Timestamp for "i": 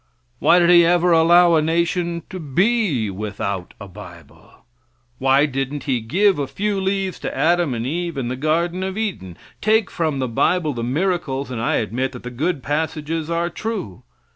11.61-11.75